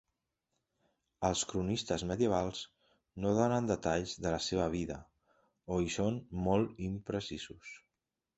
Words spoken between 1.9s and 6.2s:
medievals no donen detalls de la seva vida o hi són